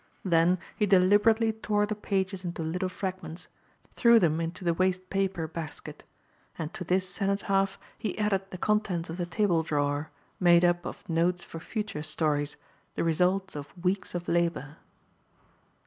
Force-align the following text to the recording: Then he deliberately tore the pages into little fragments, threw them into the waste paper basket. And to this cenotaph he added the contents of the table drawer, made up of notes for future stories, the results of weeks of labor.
Then 0.25 0.57
he 0.75 0.87
deliberately 0.87 1.53
tore 1.53 1.85
the 1.85 1.93
pages 1.93 2.43
into 2.43 2.63
little 2.63 2.89
fragments, 2.89 3.47
threw 3.95 4.17
them 4.17 4.41
into 4.41 4.63
the 4.65 4.73
waste 4.73 5.11
paper 5.11 5.47
basket. 5.47 6.05
And 6.57 6.73
to 6.73 6.83
this 6.83 7.07
cenotaph 7.07 7.77
he 7.99 8.17
added 8.17 8.49
the 8.49 8.57
contents 8.57 9.11
of 9.11 9.17
the 9.17 9.27
table 9.27 9.61
drawer, 9.61 10.09
made 10.39 10.65
up 10.65 10.87
of 10.87 11.07
notes 11.07 11.43
for 11.43 11.59
future 11.59 12.01
stories, 12.01 12.57
the 12.95 13.03
results 13.03 13.55
of 13.55 13.67
weeks 13.77 14.15
of 14.15 14.27
labor. 14.27 14.77